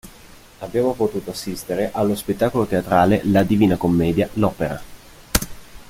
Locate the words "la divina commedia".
3.25-4.27